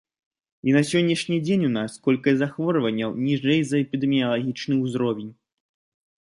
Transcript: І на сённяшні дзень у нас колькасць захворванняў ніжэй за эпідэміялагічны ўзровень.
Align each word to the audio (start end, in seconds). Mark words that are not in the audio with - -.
І 0.69 0.73
на 0.75 0.79
сённяшні 0.91 1.37
дзень 1.45 1.65
у 1.67 1.69
нас 1.75 1.97
колькасць 2.07 2.39
захворванняў 2.39 3.13
ніжэй 3.27 3.61
за 3.73 3.79
эпідэміялагічны 3.83 4.73
ўзровень. 4.83 5.31